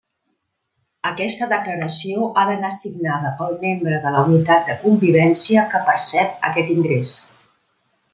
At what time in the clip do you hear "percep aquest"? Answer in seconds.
5.91-6.73